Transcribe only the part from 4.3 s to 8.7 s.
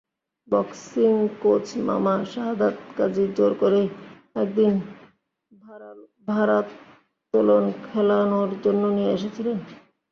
একদিন ভারোত্তোলন খেলানোর